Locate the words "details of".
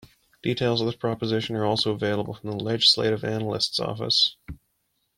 0.41-0.87